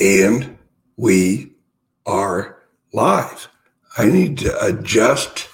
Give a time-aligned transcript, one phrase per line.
[0.00, 0.58] And
[0.96, 1.52] we
[2.04, 3.48] are live.
[3.96, 5.48] I need to adjust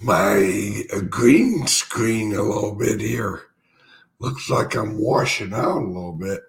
[0.00, 3.42] my green screen a little bit here.
[4.20, 6.42] Looks like I'm washing out a little bit,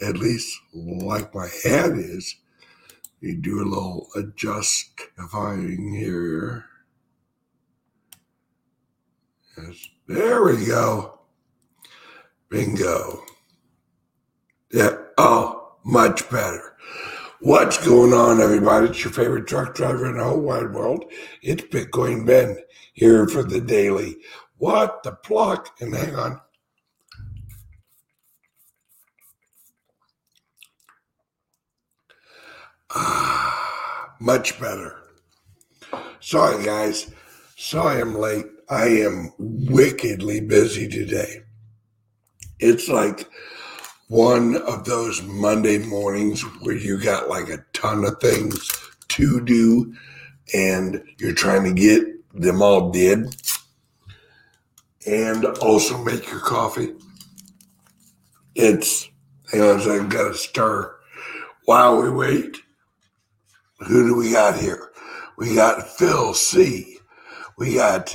[0.00, 2.36] at least like my head is.
[3.20, 6.66] You do a little adjustifying here.
[9.58, 11.18] Yes, there we go.
[12.48, 13.22] Bingo.
[14.72, 14.96] Yeah.
[15.18, 16.76] Oh, much better.
[17.40, 18.88] What's going on, everybody?
[18.88, 21.04] It's your favorite truck driver in the whole wide world.
[21.42, 22.58] It's Bitcoin Ben
[22.92, 24.16] here for the daily.
[24.58, 25.74] What the pluck?
[25.80, 26.40] And hang on.
[32.94, 34.96] Ah, much better.
[36.20, 37.10] Sorry, guys.
[37.56, 38.46] Sorry I'm late.
[38.68, 41.42] I am wickedly busy today.
[42.58, 43.28] It's like
[44.10, 48.68] one of those Monday mornings where you got like a ton of things
[49.06, 49.94] to do
[50.52, 52.02] and you're trying to get
[52.34, 53.36] them all did
[55.06, 56.92] and also make your coffee.
[58.56, 59.08] It's,
[59.52, 60.92] hang on a second, got to stir
[61.66, 62.56] while we wait.
[63.86, 64.90] Who do we got here?
[65.38, 66.98] We got Phil C.
[67.56, 68.12] We got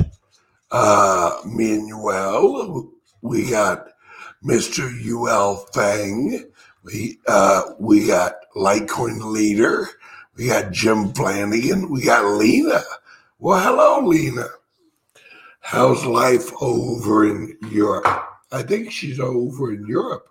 [0.71, 2.91] uh, Manuel.
[3.21, 3.94] We got
[4.45, 4.87] Mr.
[5.03, 6.45] UL Fang.
[6.83, 9.87] We uh, we got Litecoin Leader.
[10.35, 11.89] We got Jim Flanagan.
[11.89, 12.83] We got Lena.
[13.39, 14.47] Well, hello, Lena.
[15.61, 18.05] How's life over in Europe?
[18.51, 20.27] I think she's over in Europe.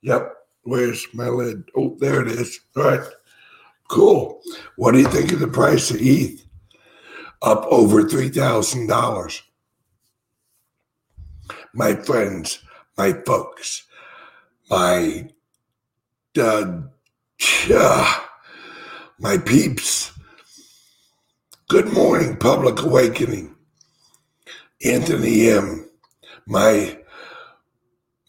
[0.00, 0.32] Yep.
[0.62, 1.64] Where's my lid?
[1.76, 2.58] Oh, there it is.
[2.76, 3.06] All right.
[3.88, 4.40] Cool.
[4.76, 6.44] What do you think of the price of ETH?
[7.42, 9.42] Up over $3,000.
[11.74, 12.60] My friends,
[12.96, 13.84] my folks,
[14.70, 15.28] my
[16.40, 16.80] uh,
[19.18, 20.12] my peeps.
[21.68, 23.54] Good morning, Public Awakening.
[24.84, 25.88] Anthony M,
[26.46, 26.98] my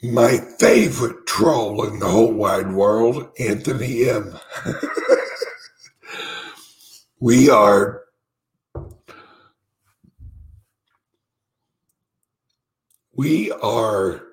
[0.04, 4.38] my favorite troll in the whole wide world, Anthony M.
[7.20, 8.04] we are
[13.14, 14.27] we are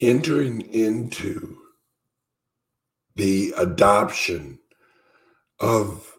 [0.00, 1.56] entering into
[3.14, 4.58] the adoption
[5.60, 6.14] of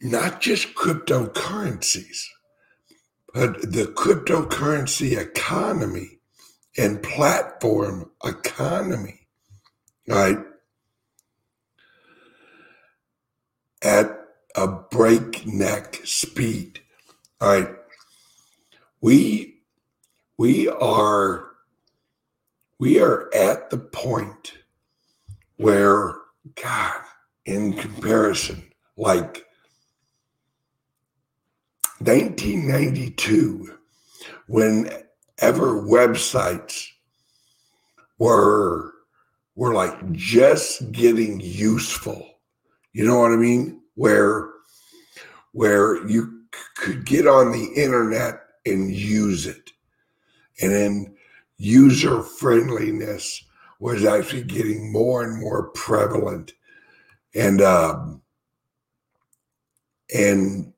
[0.00, 2.24] not just cryptocurrencies,
[3.32, 6.18] but the cryptocurrency economy
[6.76, 9.20] and platform economy,
[10.06, 10.38] right?
[13.82, 14.10] At
[14.54, 16.80] a breakneck speed,
[17.40, 17.68] right?
[19.00, 19.62] We
[20.38, 21.51] we are
[22.82, 24.54] we are at the point
[25.56, 26.16] where,
[26.60, 27.00] God,
[27.44, 28.60] in comparison,
[28.96, 29.46] like
[32.00, 33.78] 1992,
[34.48, 35.00] whenever
[35.80, 36.88] websites
[38.18, 38.92] were
[39.54, 42.40] were like just getting useful,
[42.92, 43.80] you know what I mean?
[43.94, 44.50] Where
[45.52, 46.40] where you
[46.74, 49.70] could get on the internet and use it,
[50.60, 51.14] and then
[51.58, 53.44] user friendliness
[53.78, 56.52] was actually getting more and more prevalent.
[57.34, 58.22] And um,
[60.14, 60.72] and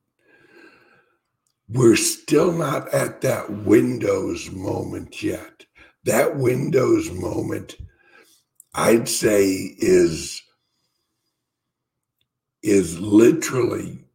[1.67, 5.65] we're still not at that windows moment yet.
[6.03, 7.75] That windows moment
[8.77, 10.43] i'd say is
[12.61, 14.05] is literally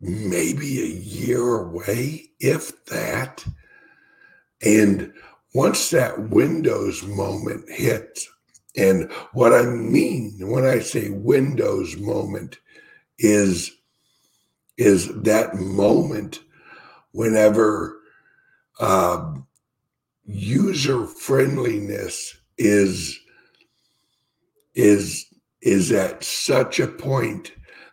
[0.00, 3.44] maybe a year away if that.
[4.62, 5.12] And
[5.54, 8.28] once that Windows moment hits,
[8.76, 12.58] and what I mean when I say Windows moment
[13.18, 13.72] is
[14.76, 16.40] is that moment
[17.12, 17.98] whenever
[18.78, 19.46] um,
[20.24, 23.18] user friendliness is
[24.74, 25.26] is
[25.60, 27.52] is at such a point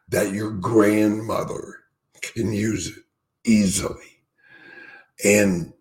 [0.09, 1.75] that your grandmother
[2.21, 3.03] can use it
[3.43, 4.23] easily.
[5.25, 5.73] And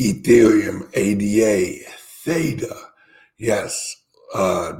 [0.00, 1.84] Ethereum, ADA,
[2.24, 2.76] Theta.
[3.38, 3.96] Yes,
[4.34, 4.72] uh,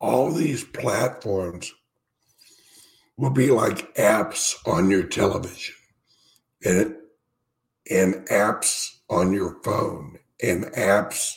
[0.00, 1.72] all these platforms
[3.16, 5.74] will be like apps on your television
[6.64, 6.96] and,
[7.90, 11.36] and apps on your phone and apps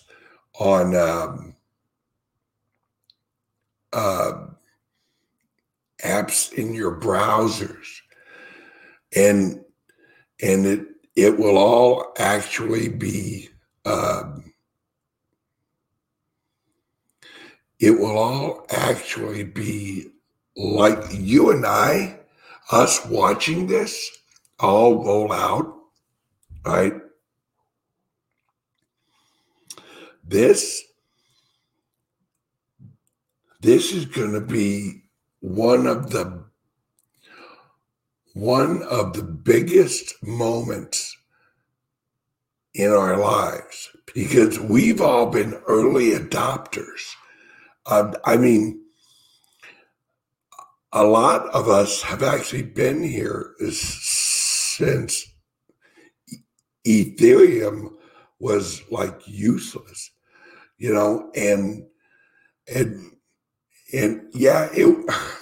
[0.60, 1.56] on um,
[3.92, 4.48] uh,
[6.04, 8.02] apps in your browsers
[9.16, 9.64] and
[10.42, 13.50] and it it will all actually be
[13.86, 14.54] um,
[17.80, 20.08] it will all actually be
[20.56, 22.20] like you and I,
[22.72, 24.10] us watching this
[24.60, 25.76] all roll out,
[26.66, 26.94] right?
[30.24, 30.84] This
[33.60, 35.04] this is going to be
[35.40, 36.43] one of the
[38.34, 41.16] one of the biggest moments
[42.74, 47.14] in our lives because we've all been early adopters.
[47.86, 48.82] Uh, I mean,
[50.92, 55.26] a lot of us have actually been here since
[56.86, 57.94] Ethereum
[58.40, 60.12] was like useless,
[60.78, 61.86] you know, and
[62.74, 63.12] and
[63.94, 65.40] and yeah, it.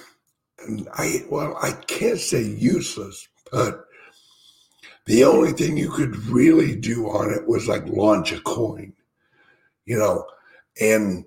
[0.94, 3.86] I well, I can't say useless, but
[5.06, 8.94] the only thing you could really do on it was like launch a coin,
[9.86, 10.26] you know,
[10.80, 11.26] and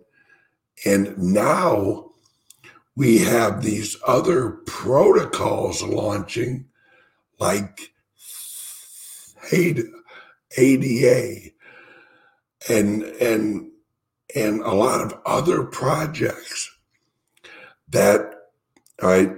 [0.84, 2.10] and now
[2.96, 6.66] we have these other protocols launching,
[7.38, 7.92] like
[9.52, 11.50] ADA,
[12.68, 13.70] and and
[14.34, 16.70] and a lot of other projects
[17.88, 18.33] that
[19.02, 19.32] right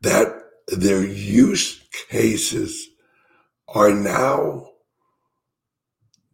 [0.00, 0.34] that
[0.68, 2.88] their use cases
[3.68, 4.66] are now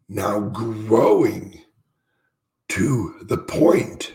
[0.09, 1.61] now growing
[2.69, 4.13] to the point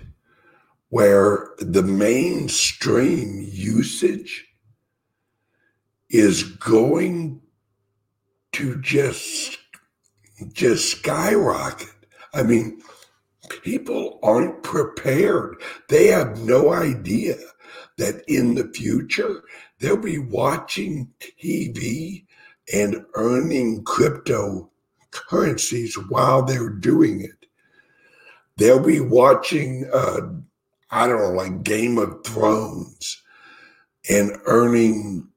[0.89, 4.47] where the mainstream usage
[6.11, 7.41] is going
[8.53, 9.59] to just
[10.53, 11.89] just skyrocket.
[12.35, 12.83] I mean,
[13.63, 15.57] people aren't prepared.
[15.89, 17.37] They have no idea
[17.99, 19.43] that in the future
[19.79, 22.27] they'll be watching TV
[22.73, 27.47] and earning cryptocurrencies while they're doing it.
[28.57, 30.21] They'll be watching, uh,
[30.91, 33.23] I don't know, like Game of Thrones
[34.09, 35.29] and earning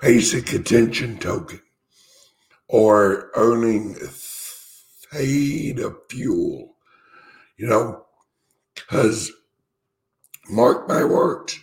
[0.00, 1.60] basic attention token
[2.68, 3.96] or earning
[5.16, 6.76] theta fuel,
[7.56, 8.04] you know,
[8.74, 9.32] because
[10.50, 11.58] mark my words,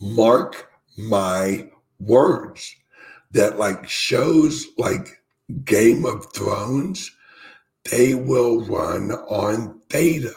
[0.00, 2.76] mark my words
[3.30, 5.22] that like shows like
[5.64, 7.10] Game of Thrones,
[7.90, 10.34] they will run on theta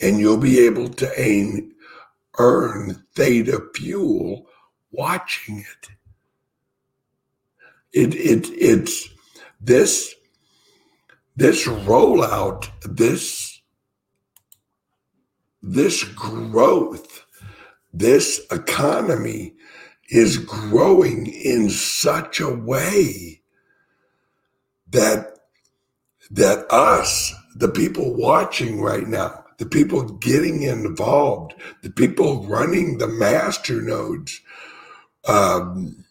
[0.00, 1.72] and you'll be able to aim,
[2.38, 4.46] earn theta fuel
[4.90, 5.88] watching it.
[7.92, 9.08] It, it, it's
[9.60, 10.14] this,
[11.38, 13.60] this rollout, this,
[15.62, 17.24] this growth
[17.92, 19.54] this economy
[20.10, 23.42] is growing in such a way
[24.90, 25.38] that
[26.30, 33.08] that us the people watching right now the people getting involved the people running the
[33.08, 34.40] master nodes
[35.26, 36.04] um,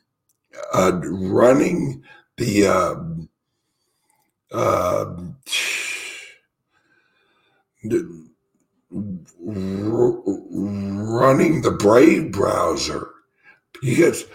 [0.74, 2.04] uh, running
[2.38, 3.07] the um,
[4.54, 5.16] uh,
[11.20, 13.10] running the Brave browser
[13.82, 14.26] because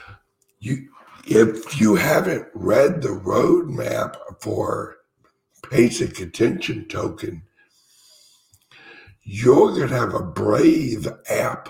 [0.60, 0.88] you
[1.24, 4.96] if you haven't read the roadmap for
[5.70, 7.42] basic attention token,
[9.22, 11.68] you're going to have a Brave app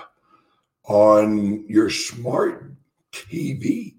[0.85, 2.73] on your smart
[3.13, 3.97] TV.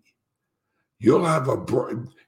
[0.99, 1.65] You'll have a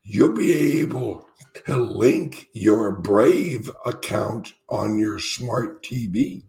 [0.04, 1.25] you'll be able
[1.65, 6.44] to link your Brave account on your smart TV.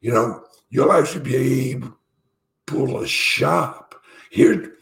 [0.00, 1.96] You know, you'll actually be able
[2.66, 3.94] to shop.
[4.30, 4.74] Here,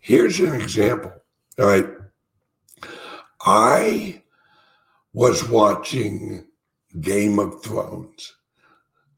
[0.00, 1.12] here's an example.
[1.58, 1.88] All right.
[3.40, 4.22] I
[5.12, 6.46] was watching
[7.00, 8.34] Game of Thrones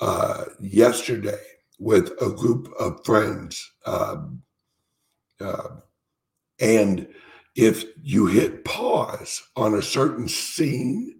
[0.00, 1.40] uh, yesterday
[1.78, 3.72] with a group of friends.
[3.86, 4.42] Um,
[5.40, 5.68] uh,
[6.60, 7.08] and
[7.58, 11.18] if you hit pause on a certain scene,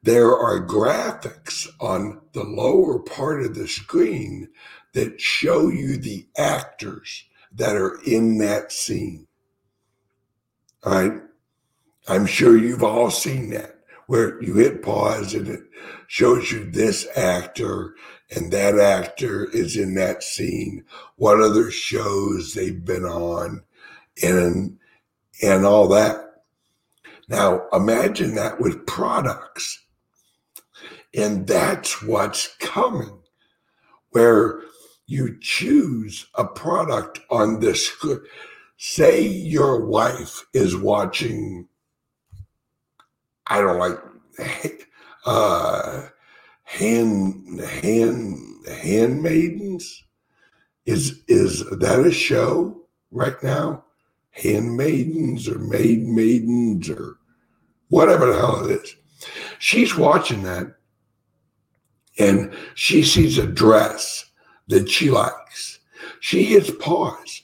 [0.00, 4.48] there are graphics on the lower part of the screen
[4.94, 9.26] that show you the actors that are in that scene.
[10.84, 11.20] All right.
[12.06, 15.64] I'm sure you've all seen that where you hit pause and it
[16.06, 17.96] shows you this actor
[18.30, 20.84] and that actor is in that scene,
[21.16, 23.64] what other shows they've been on,
[24.22, 24.78] and
[25.42, 26.22] and all that.
[27.28, 29.82] Now imagine that with products.
[31.14, 33.18] And that's what's coming,
[34.10, 34.60] where
[35.06, 37.90] you choose a product on this.
[38.76, 41.68] Say your wife is watching,
[43.46, 43.98] I don't like,
[45.26, 46.08] uh,
[46.64, 48.38] hand hand
[48.68, 50.04] handmaidens.
[50.84, 53.85] Is is that a show right now?
[54.42, 57.16] Handmaidens or maid maidens or
[57.88, 58.96] whatever the hell it is.
[59.58, 60.74] She's watching that
[62.18, 64.26] and she sees a dress
[64.68, 65.80] that she likes.
[66.20, 67.42] She hits pause.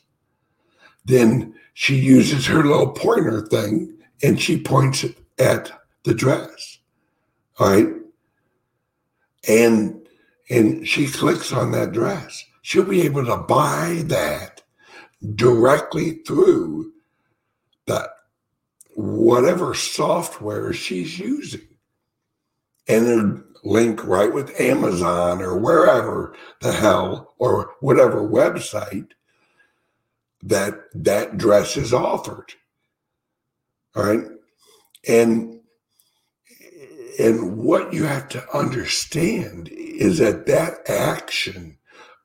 [1.05, 5.73] Then she uses her little pointer thing and she points it at
[6.05, 6.79] the dress.
[7.59, 7.89] All right.
[9.49, 9.99] And
[10.51, 12.45] and she clicks on that dress.
[12.61, 14.52] She'll be able to buy that
[15.35, 16.93] directly through
[17.87, 18.11] that
[18.95, 21.67] whatever software she's using.
[22.89, 29.11] And then link right with Amazon or wherever the hell or whatever website
[30.43, 32.55] that that dress is offered.
[33.95, 34.27] All right.
[35.09, 35.61] And
[37.19, 41.79] and what you have to understand is that that action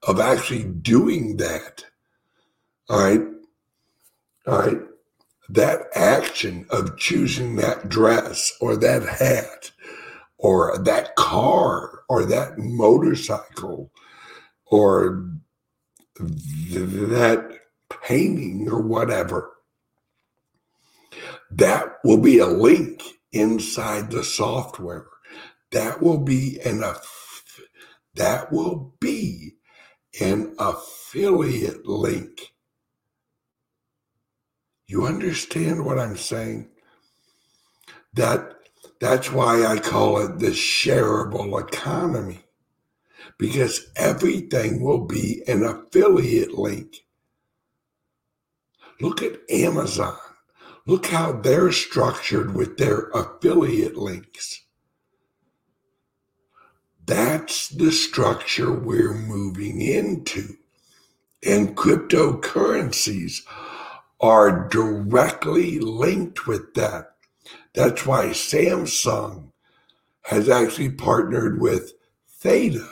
[0.04, 1.86] of actually doing that,
[2.90, 3.22] all right,
[4.46, 4.80] all right,
[5.50, 9.72] that action of choosing that dress or that hat
[10.38, 13.92] or that car or that motorcycle
[14.66, 15.30] or
[16.20, 17.60] that
[18.04, 19.52] painting or whatever,
[21.52, 25.08] that will be a link inside the software.
[25.72, 26.84] That will be an
[28.16, 29.54] that will be
[30.20, 32.54] an affiliate link.
[34.88, 36.70] You understand what I'm saying?
[38.14, 38.54] That
[39.00, 42.46] that's why I call it the shareable economy,
[43.38, 47.04] because everything will be an affiliate link.
[49.02, 50.18] Look at Amazon.
[50.86, 54.64] Look how they're structured with their affiliate links.
[57.06, 60.56] That's the structure we're moving into.
[61.46, 63.42] And cryptocurrencies
[64.20, 67.14] are directly linked with that.
[67.74, 69.52] That's why Samsung
[70.24, 71.94] has actually partnered with
[72.28, 72.88] Theta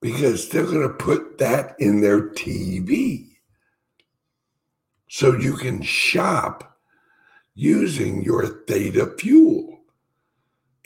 [0.00, 3.26] because they're going to put that in their TV.
[5.08, 6.78] So you can shop
[7.54, 9.80] using your Theta fuel.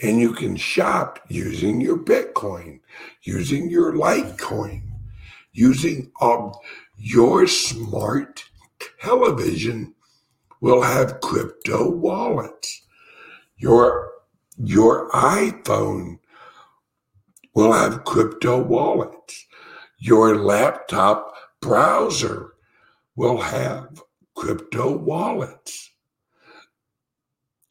[0.03, 2.81] And you can shop using your Bitcoin,
[3.23, 4.83] using your Litecoin,
[5.53, 6.53] using um,
[6.97, 8.45] your smart
[9.01, 9.95] television
[10.61, 12.87] will have crypto wallets.
[13.57, 14.11] Your,
[14.59, 16.19] your iPhone
[17.55, 19.47] will have crypto wallets.
[19.99, 22.55] Your laptop browser
[23.17, 24.03] will have
[24.35, 25.91] crypto wallets.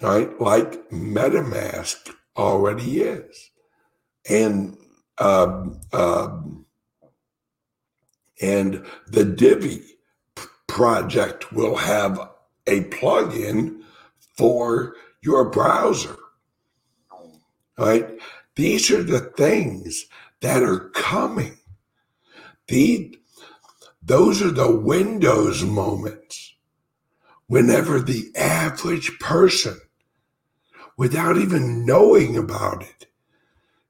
[0.01, 0.39] Right?
[0.39, 3.51] Like MetaMask already is.
[4.29, 4.77] And
[5.19, 6.65] um, um,
[8.41, 9.83] and the Divi
[10.69, 12.17] project will have
[12.67, 13.81] a plugin
[14.37, 16.15] for your browser.
[17.77, 18.09] Right?
[18.55, 20.05] These are the things
[20.41, 21.57] that are coming.
[22.67, 23.17] The,
[24.01, 26.53] those are the Windows moments
[27.47, 29.79] whenever the average person,
[30.97, 33.07] without even knowing about it,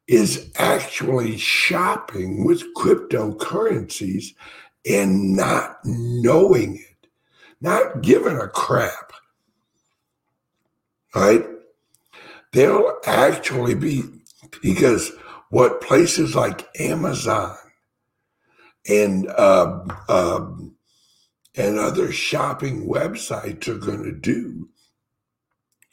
[0.08, 4.34] is actually shopping with cryptocurrencies
[4.86, 6.90] and not knowing it
[7.62, 9.12] not giving a crap,
[11.14, 11.46] right?
[12.52, 14.04] They'll actually be,
[14.62, 15.12] because
[15.50, 17.56] what places like Amazon
[18.88, 19.86] and uh,
[21.56, 24.70] and other shopping websites are going to do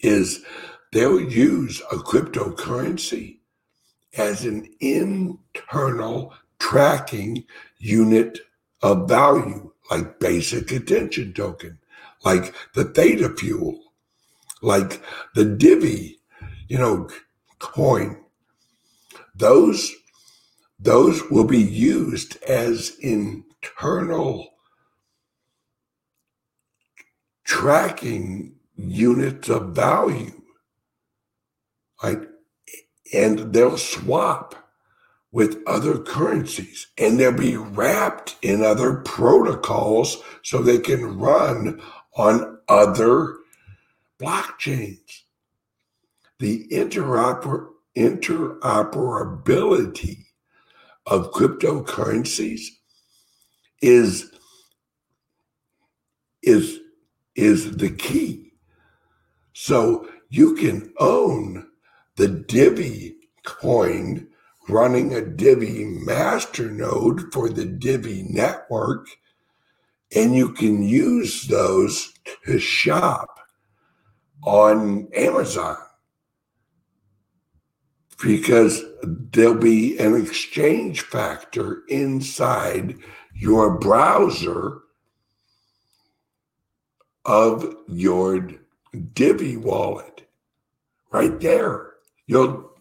[0.00, 0.44] is
[0.92, 3.38] they'll use a cryptocurrency
[4.16, 7.44] as an internal tracking
[7.78, 8.38] unit
[8.82, 11.78] of value like basic attention token,
[12.24, 13.80] like the theta fuel,
[14.62, 15.02] like
[15.34, 16.18] the Divi,
[16.68, 17.08] you know,
[17.58, 18.20] coin.
[19.34, 19.92] Those
[20.78, 24.50] those will be used as internal
[27.44, 30.42] tracking units of value.
[32.02, 32.20] Right?
[33.14, 34.65] And they'll swap
[35.36, 41.78] with other currencies and they'll be wrapped in other protocols so they can run
[42.16, 43.36] on other
[44.18, 45.24] blockchains.
[46.38, 50.24] The interoper- interoperability
[51.04, 52.68] of cryptocurrencies
[53.82, 54.32] is
[56.42, 56.80] is
[57.34, 58.54] is the key.
[59.52, 61.66] So you can own
[62.16, 64.25] the Divi coin
[64.68, 69.06] running a Divi master node for the Divi network,
[70.14, 72.12] and you can use those
[72.46, 73.38] to shop
[74.42, 75.76] on Amazon
[78.22, 82.96] because there'll be an exchange factor inside
[83.34, 84.80] your browser
[87.24, 88.48] of your
[89.12, 90.26] Divi wallet
[91.10, 91.92] right there.
[92.26, 92.75] You'll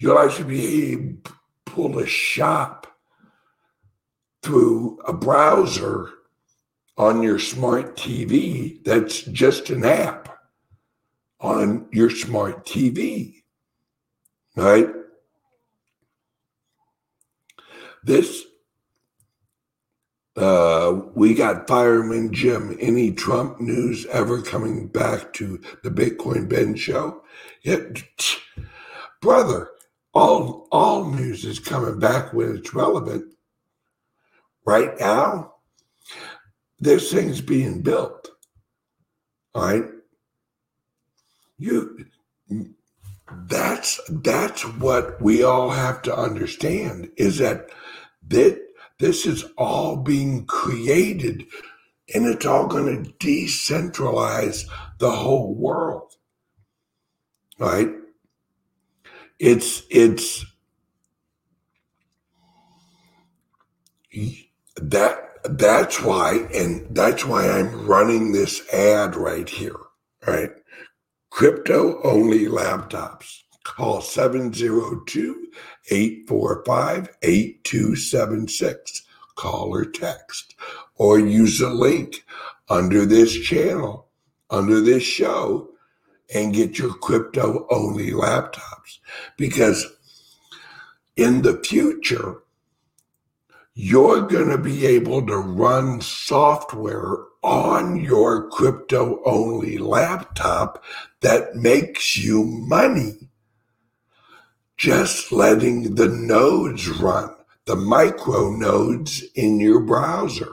[0.00, 2.86] you'll actually be able to shop
[4.42, 6.08] through a browser
[6.96, 10.38] on your smart TV that's just an app
[11.40, 13.42] on your smart TV.
[14.56, 14.88] Right?
[18.02, 18.44] This
[20.36, 22.76] uh, we got Fireman Jim.
[22.80, 27.22] Any Trump news ever coming back to the Bitcoin Ben show?
[27.62, 27.80] Yeah,
[29.20, 29.68] brother,
[30.12, 33.34] all all news is coming back when it's relevant.
[34.66, 35.54] Right now,
[36.78, 38.30] this thing's being built.
[39.54, 39.84] All right.
[41.58, 42.06] You
[43.48, 47.68] that's that's what we all have to understand is that
[48.26, 48.60] that
[48.98, 51.44] this is all being created
[52.12, 54.66] and it's all going to decentralize
[54.98, 56.16] the whole world
[57.58, 57.99] right
[59.40, 60.44] it's it's
[64.76, 69.76] that that's why and that's why i'm running this ad right here
[70.26, 70.50] right
[71.30, 73.42] crypto only laptops.
[73.64, 75.46] Call 702
[75.90, 79.02] 845 8276.
[79.36, 80.54] Call or text
[80.96, 82.24] or use a link
[82.68, 84.08] under this channel,
[84.50, 85.69] under this show,
[86.32, 88.98] and get your crypto only laptops.
[89.36, 89.86] Because
[91.16, 92.42] in the future,
[93.74, 100.84] you're going to be able to run software on your crypto only laptop
[101.20, 103.16] that makes you money.
[104.76, 107.34] Just letting the nodes run,
[107.66, 110.52] the micro nodes in your browser,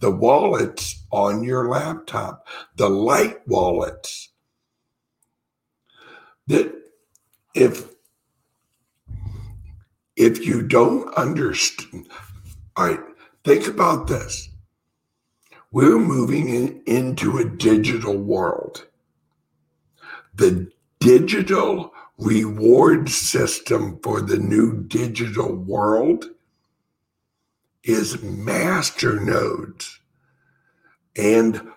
[0.00, 4.31] the wallets on your laptop, the light wallets.
[6.46, 6.72] That
[7.54, 7.92] if
[10.16, 12.06] if you don't understand,
[12.76, 13.00] all right,
[13.44, 14.48] think about this.
[15.70, 18.86] We're moving in, into a digital world.
[20.34, 26.26] The digital reward system for the new digital world
[27.82, 29.98] is master nodes
[31.16, 31.72] and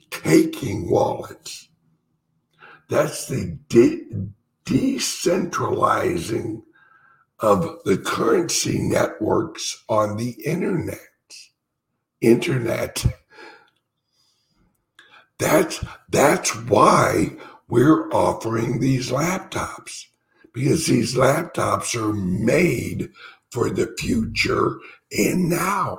[0.00, 1.53] staking wallets.
[2.88, 4.06] That's the de-
[4.64, 6.62] decentralizing
[7.40, 10.98] of the currency networks on the internet.
[12.20, 13.04] Internet.
[15.38, 17.36] That's that's why
[17.68, 20.06] we're offering these laptops
[20.52, 23.10] because these laptops are made
[23.50, 24.78] for the future
[25.12, 25.98] and now.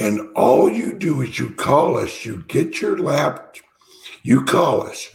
[0.00, 3.56] And all you do is you call us, you get your lap,
[4.22, 5.08] you call us.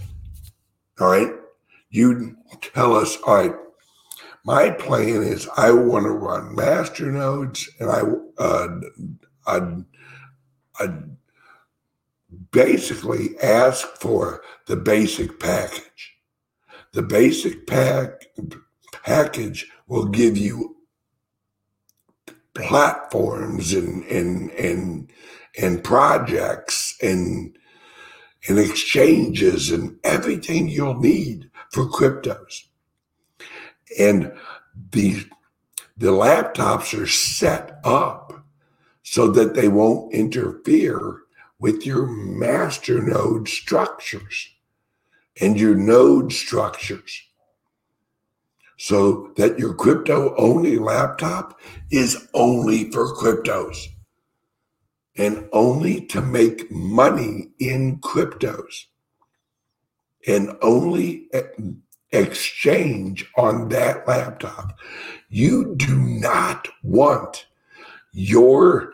[1.00, 1.34] All right.
[1.90, 3.56] You tell us, all right,
[4.46, 8.02] my plan is I want to run master nodes and I,
[8.38, 8.80] uh,
[9.48, 9.86] I'd,
[10.80, 11.18] I'd
[12.52, 16.16] basically ask for the basic package.
[16.94, 18.26] The basic pack
[19.04, 20.78] package will give you
[22.56, 25.12] platforms and and and
[25.60, 27.58] and projects and
[28.48, 32.68] and exchanges and everything you'll need for cryptos.
[34.00, 34.32] And
[34.92, 35.26] the,
[35.98, 38.46] the laptops are set up
[39.04, 41.22] so that they won't interfere
[41.60, 44.50] with your master node structures
[45.42, 47.24] and your node structures
[48.80, 51.60] so that your crypto only laptop
[51.92, 53.88] is only for cryptos
[55.18, 58.86] and only to make money in cryptos
[60.26, 61.28] and only
[62.14, 64.80] exchange on that laptop.
[65.28, 67.48] You do not want
[68.14, 68.94] your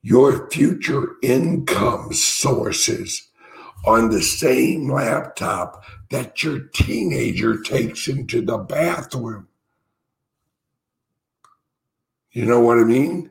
[0.00, 3.28] your future income sources
[3.84, 9.48] on the same laptop that your teenager takes into the bathroom.
[12.30, 13.30] You know what I mean?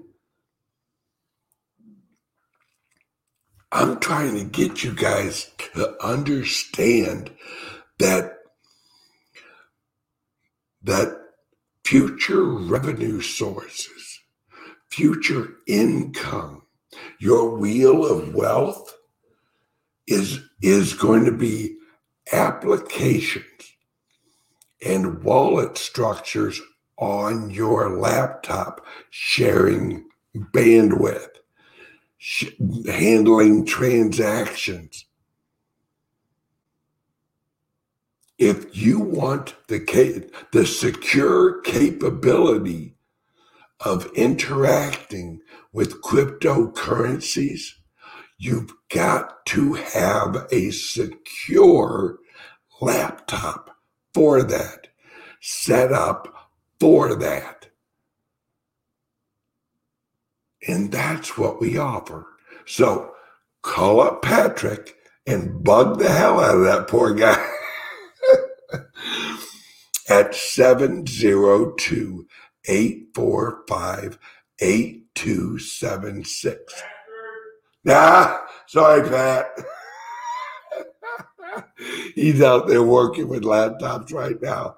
[3.72, 7.30] I'm trying to get you guys to understand
[8.00, 8.38] that
[10.84, 11.20] that
[11.84, 14.22] future revenue sources,
[14.90, 16.62] future income,
[17.20, 18.96] your wheel of wealth
[20.08, 21.76] is is going to be
[22.32, 23.46] applications
[24.86, 26.62] and wallet structures
[26.98, 30.06] on your laptop sharing
[30.54, 31.30] bandwidth
[32.18, 32.52] sh-
[32.88, 35.06] handling transactions.
[38.38, 42.96] If you want the ca- the secure capability
[43.80, 47.74] of interacting with cryptocurrencies
[48.46, 52.20] you've got to have a secure
[52.80, 53.72] laptop
[54.14, 54.88] for that
[55.42, 57.68] set up for that
[60.68, 62.28] and that's what we offer
[62.66, 63.12] so
[63.62, 67.44] call up patrick and bug the hell out of that poor guy
[70.10, 72.28] at 702
[72.68, 74.20] 845
[74.60, 76.84] 8276.
[77.86, 79.48] Nah, sorry, Pat.
[82.16, 84.78] He's out there working with laptops right now.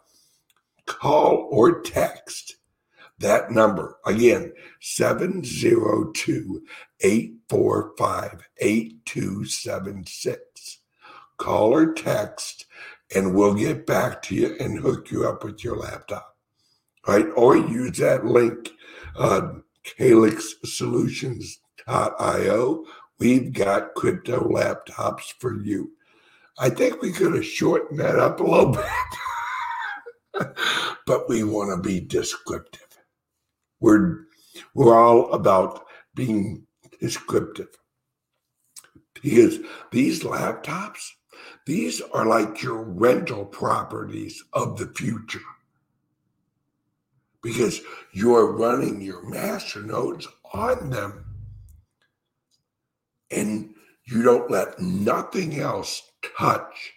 [0.86, 2.58] Call or text
[3.20, 6.62] that number again 702
[7.00, 10.80] 845 8276.
[11.38, 12.66] Call or text
[13.16, 16.36] and we'll get back to you and hook you up with your laptop.
[17.08, 17.28] Right?
[17.36, 18.72] Or use that link,
[19.18, 19.54] on uh,
[21.88, 22.86] calyxsolutions.io.
[23.20, 25.92] We've got crypto laptops for you.
[26.60, 28.86] I think we could have shortened that up a little bit,
[31.06, 32.82] but we want to be descriptive.
[33.80, 34.26] We're
[34.74, 36.66] we're all about being
[37.00, 37.70] descriptive
[39.14, 39.60] because
[39.92, 41.12] these laptops
[41.68, 45.40] these are like your rental properties of the future
[47.44, 47.82] because
[48.14, 51.27] you're running your master nodes on them
[53.32, 53.74] and
[54.06, 56.02] you don't let nothing else
[56.38, 56.94] touch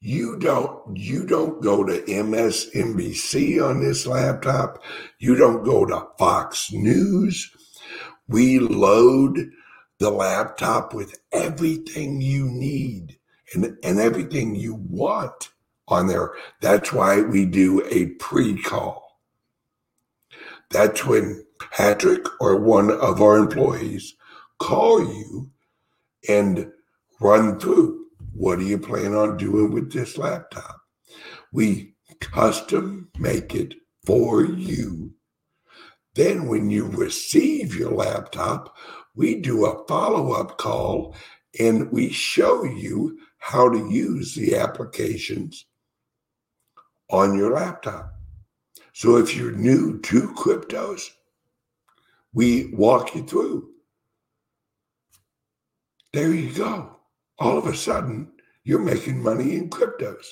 [0.00, 4.82] you don't you don't go to MSNBC on this laptop
[5.18, 7.50] you don't go to Fox News
[8.28, 9.50] we load
[9.98, 13.18] the laptop with everything you need
[13.54, 15.50] and, and everything you want
[15.88, 16.32] on there.
[16.60, 19.20] That's why we do a pre call.
[20.70, 24.14] That's when Patrick or one of our employees
[24.58, 25.50] call you
[26.28, 26.70] and
[27.20, 27.98] run through
[28.38, 30.80] what do you plan on doing with this laptop?
[31.52, 33.74] We custom make it
[34.06, 35.12] for you.
[36.14, 38.76] Then, when you receive your laptop,
[39.14, 41.16] we do a follow up call
[41.58, 45.66] and we show you how to use the applications
[47.10, 48.12] on your laptop.
[48.92, 51.10] So if you're new to cryptos,
[52.32, 53.68] we walk you through.
[56.12, 56.98] There you go.
[57.38, 58.32] All of a sudden,
[58.64, 60.26] you're making money in cryptos,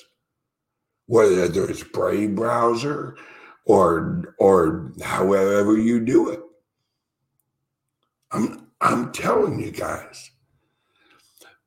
[1.07, 3.17] whether it's Brave browser
[3.65, 6.41] or or however you do it.
[8.31, 10.31] I'm I'm telling you guys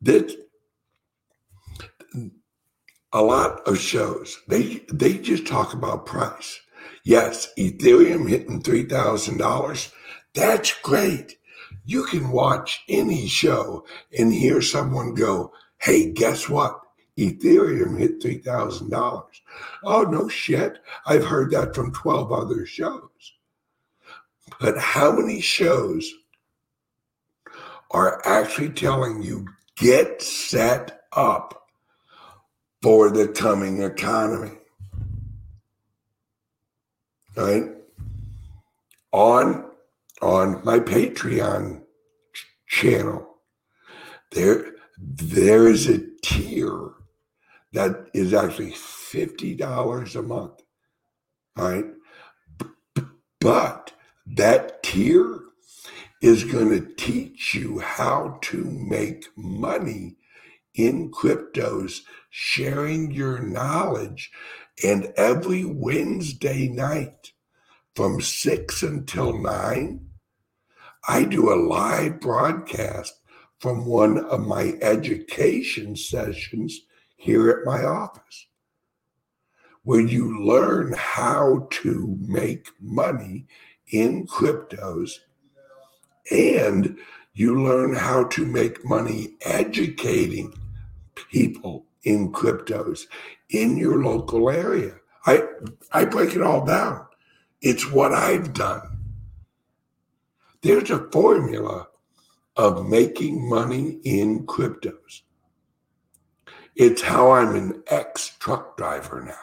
[0.03, 0.35] that
[3.12, 6.61] a lot of shows they they just talk about price.
[7.05, 9.92] Yes, Ethereum hitting three thousand dollars.
[10.35, 11.37] That's great.
[11.90, 13.85] You can watch any show
[14.16, 16.81] and hear someone go, "Hey, guess what?
[17.18, 19.42] Ethereum hit three thousand dollars."
[19.83, 20.79] Oh no shit!
[21.05, 23.33] I've heard that from twelve other shows.
[24.61, 26.14] But how many shows
[27.90, 31.70] are actually telling you get set up
[32.83, 34.57] for the coming economy.
[37.35, 37.64] Right?
[39.11, 39.69] On
[40.20, 41.83] on my Patreon
[42.66, 43.26] channel,
[44.33, 46.90] there there is a tier
[47.72, 50.62] that is actually $50 a month.
[51.56, 51.87] Right?
[53.40, 53.92] But
[54.26, 55.40] that tier
[56.20, 60.16] is going to teach you how to make money
[60.74, 64.30] in cryptos, sharing your knowledge.
[64.85, 67.33] And every Wednesday night
[67.94, 70.10] from 6 until 9,
[71.08, 73.14] I do a live broadcast
[73.58, 76.80] from one of my education sessions
[77.16, 78.46] here at my office,
[79.82, 83.46] where you learn how to make money
[83.92, 85.20] in cryptos
[86.30, 86.96] and
[87.32, 90.52] You learn how to make money educating
[91.14, 93.06] people in cryptos
[93.48, 94.96] in your local area.
[95.26, 95.44] I
[95.92, 97.06] I break it all down.
[97.62, 98.89] It's what I've done.
[100.62, 101.88] There's a formula
[102.57, 105.23] of making money in cryptos.
[106.77, 109.35] It's how I'm an ex truck driver now.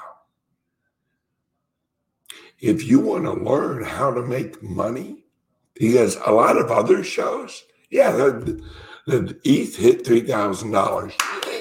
[2.60, 5.26] If you want to learn how to make money,
[5.74, 8.64] because a lot of other shows, yeah, the,
[9.06, 11.14] the ETH hit $3,000.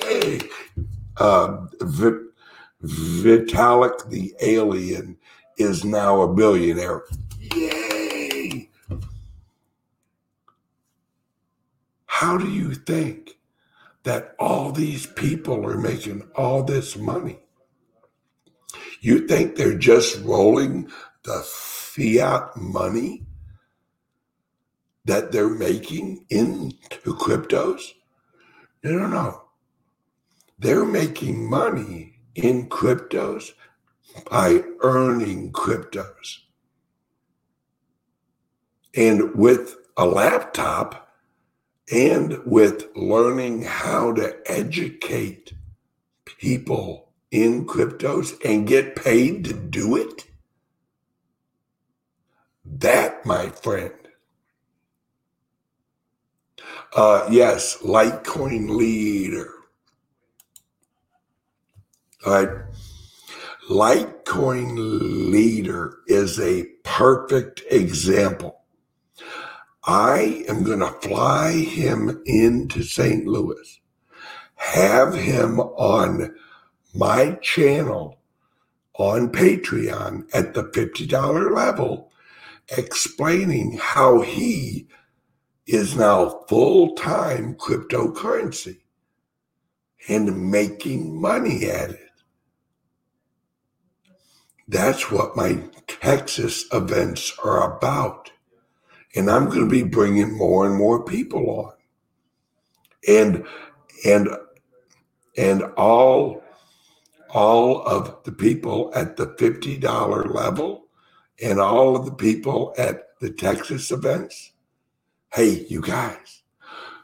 [0.05, 0.41] Hey,
[1.19, 1.67] uh,
[2.83, 5.17] Vitalik the alien
[5.59, 7.03] is now a billionaire.
[7.55, 7.86] Yay!
[12.21, 13.37] How do you think
[14.05, 17.41] that all these people are making all this money?
[19.03, 20.91] You think they're just rolling
[21.25, 23.27] the fiat money
[25.05, 27.93] that they're making into cryptos?
[28.83, 29.43] No, no, no.
[30.59, 33.53] They're making money in cryptos
[34.31, 36.39] by earning cryptos.
[38.95, 41.06] And with a laptop
[41.91, 45.53] and with learning how to educate
[46.25, 50.25] people in cryptos and get paid to do it,
[52.65, 53.93] that, my friend,
[56.95, 59.51] uh, yes, Litecoin leader.
[62.25, 62.65] All right.
[63.69, 68.61] Litecoin leader is a perfect example.
[69.87, 73.25] I am going to fly him into St.
[73.25, 73.81] Louis,
[74.57, 76.35] have him on
[76.93, 78.19] my channel
[78.99, 82.11] on Patreon at the $50 level,
[82.77, 84.89] explaining how he
[85.67, 88.79] is now full time cryptocurrency
[90.09, 92.01] and making money at it.
[94.67, 98.33] That's what my Texas events are about.
[99.15, 101.73] And I'm going to be bringing more and more people on.
[103.09, 103.47] And,
[104.05, 104.29] and,
[105.37, 106.43] and all,
[107.31, 110.87] all of the people at the $50 level
[111.43, 114.53] and all of the people at the Texas events.
[115.33, 116.43] Hey, you guys,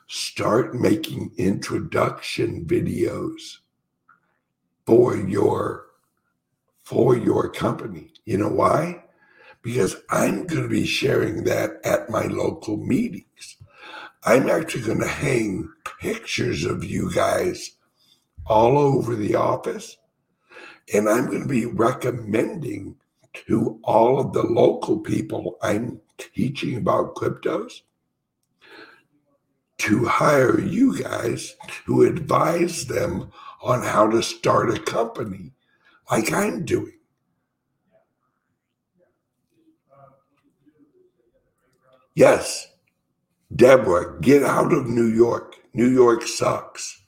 [0.07, 3.59] start making introduction videos
[4.87, 5.87] for your
[6.83, 8.13] for your company.
[8.25, 9.02] You know why?
[9.63, 13.57] Because I'm going to be sharing that at my local meetings.
[14.25, 15.69] I'm actually going to hang
[16.01, 17.77] pictures of you guys
[18.47, 19.97] all over the office.
[20.93, 22.97] And I'm going to be recommending
[23.47, 27.83] to all of the local people I'm teaching about cryptos
[29.79, 35.53] to hire you guys to advise them on how to start a company
[36.11, 36.99] like I'm doing.
[42.15, 42.69] Yes,
[43.55, 45.57] Deborah, get out of New York.
[45.73, 47.03] New York sucks.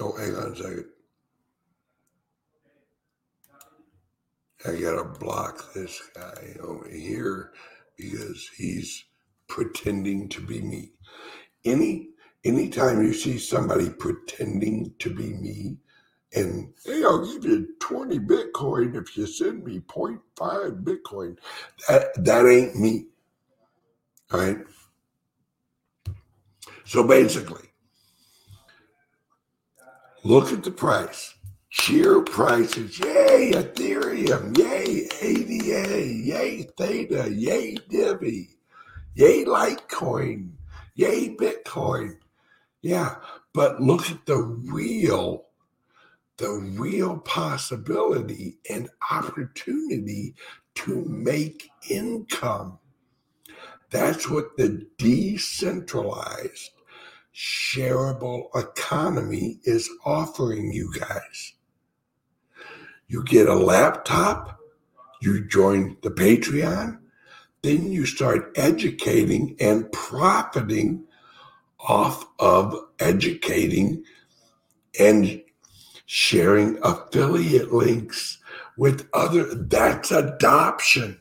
[0.00, 0.86] Oh, hang on a second.
[4.66, 7.52] I gotta block this guy over here
[7.96, 9.04] because he's
[9.48, 10.92] pretending to be me.
[11.64, 12.10] Any
[12.44, 15.78] anytime you see somebody pretending to be me
[16.34, 21.36] and hey i'll give you 20 bitcoin if you send me 0.5 bitcoin.
[21.88, 23.06] That that ain't me
[24.32, 24.58] all right?
[26.84, 27.68] So basically
[30.24, 31.34] look at the price.
[31.70, 32.98] Cheer prices.
[32.98, 34.56] Yay ethereum.
[34.58, 37.32] Yay ada yay theta.
[37.32, 38.48] Yay divi.
[39.14, 40.50] Yay litecoin.
[40.96, 42.16] Yay bitcoin.
[42.82, 43.16] Yeah,
[43.52, 45.44] but look at the real,
[46.40, 50.34] the real possibility and opportunity
[50.74, 52.78] to make income.
[53.90, 56.70] That's what the decentralized
[57.34, 61.52] shareable economy is offering you guys.
[63.06, 64.58] You get a laptop,
[65.20, 67.00] you join the Patreon,
[67.60, 71.04] then you start educating and profiting
[71.78, 74.04] off of educating
[74.98, 75.42] and
[76.12, 78.38] sharing affiliate links
[78.76, 81.16] with other that's adoption.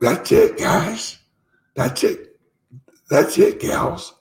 [0.00, 1.18] That's it guys.
[1.74, 2.40] That's it.
[3.10, 4.14] That's it gals.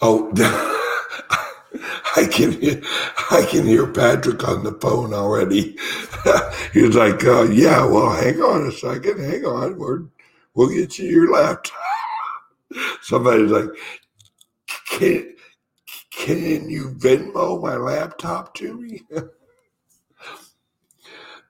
[0.00, 0.30] Oh
[2.16, 2.80] i can hear
[3.32, 5.76] i can hear Patrick on the phone already.
[6.72, 10.04] He's like, uh, "Yeah, well, hang on a second, hang on, We're,
[10.54, 11.95] we'll get you your laptop."
[13.02, 13.68] Somebody's like,
[14.90, 15.34] "Can
[16.10, 19.02] can you Venmo my laptop to me?"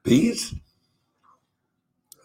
[0.04, 0.54] these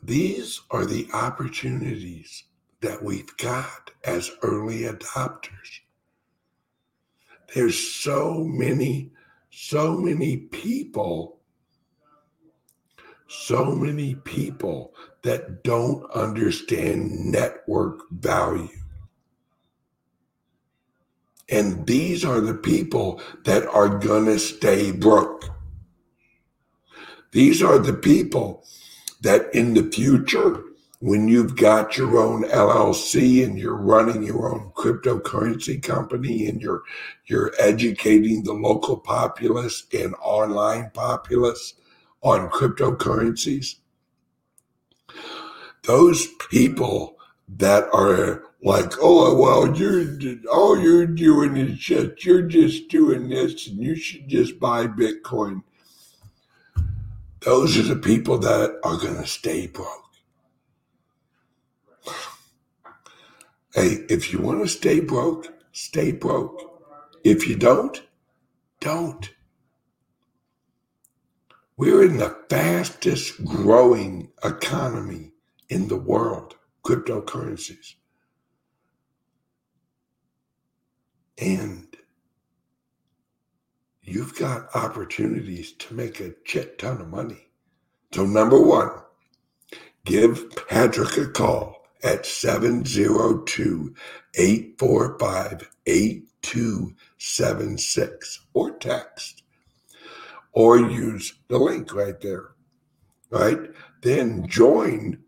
[0.03, 2.43] these are the opportunities
[2.81, 5.81] that we've got as early adopters.
[7.53, 9.11] There's so many,
[9.51, 11.39] so many people,
[13.27, 18.80] so many people that don't understand network value.
[21.51, 25.49] And these are the people that are going to stay broke.
[27.31, 28.63] These are the people
[29.21, 30.63] that in the future
[31.01, 36.83] when you've got your own LLC and you're running your own cryptocurrency company and you're
[37.25, 41.73] you're educating the local populace and online populace
[42.21, 43.77] on cryptocurrencies
[45.83, 47.17] those people
[47.57, 50.05] that are like oh well you're
[50.51, 55.63] all you're doing is just you're just doing this and you should just buy bitcoin
[57.41, 60.01] those are the people that are going to stay broke
[63.73, 66.59] Hey, if you want to stay broke, stay broke.
[67.23, 68.03] If you don't,
[68.81, 69.29] don't.
[71.77, 75.31] We're in the fastest growing economy
[75.69, 77.95] in the world, cryptocurrencies.
[81.37, 81.95] And
[84.01, 87.47] you've got opportunities to make a shit ton of money.
[88.13, 88.89] So, number one,
[90.05, 93.93] give Patrick a call at 702
[94.35, 99.43] 845 8276 or text
[100.53, 102.51] or use the link right there.
[103.29, 103.59] Right?
[104.01, 105.19] Then join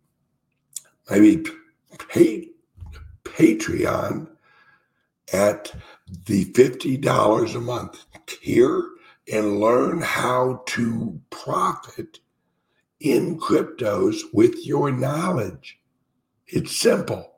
[1.09, 1.43] maybe
[2.09, 2.49] pay,
[3.23, 4.27] Patreon
[5.31, 5.73] at
[6.25, 8.89] the $50 a month tier
[9.31, 12.19] and learn how to profit
[12.99, 15.79] in cryptos with your knowledge.
[16.47, 17.31] It's simple.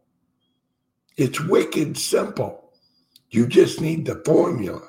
[1.18, 2.74] It's wicked simple.
[3.30, 4.82] You just need the formula.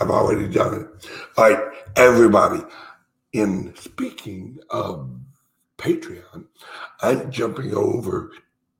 [0.00, 1.08] I've already done it.
[1.36, 2.62] All right, everybody.
[3.32, 5.08] In speaking of
[5.82, 6.46] Patreon,
[7.00, 8.30] I'm jumping over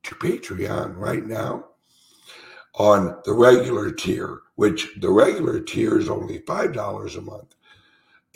[0.03, 1.65] to Patreon right now
[2.75, 7.55] on the regular tier, which the regular tier is only $5 a month.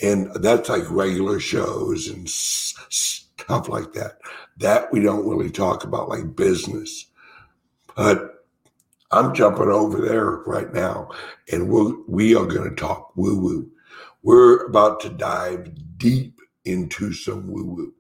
[0.03, 4.19] And that's like regular shows and stuff like that.
[4.57, 7.05] That we don't really talk about like business.
[7.95, 8.45] But
[9.11, 11.09] I'm jumping over there right now
[11.51, 13.71] and we'll, we are going to talk woo woo.
[14.23, 17.93] We're about to dive deep into some woo woo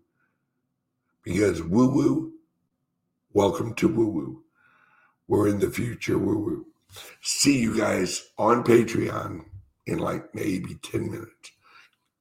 [1.27, 2.31] because woo woo,
[3.33, 4.43] welcome to woo woo.
[5.27, 6.65] We're in the future woo woo.
[7.21, 9.41] See you guys on Patreon
[9.85, 11.51] in like maybe 10 minutes.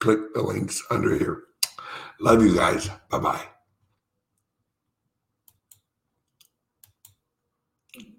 [0.01, 1.45] Click the links under here.
[2.19, 2.91] Love you guys.
[3.09, 3.56] Bye bye.